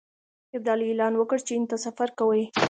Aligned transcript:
ابدالي 0.55 0.85
اعلان 0.91 1.13
وکړ 1.17 1.39
چې 1.47 1.51
هند 1.57 1.67
ته 1.71 1.77
سفر 1.85 2.09
کوي. 2.19 2.43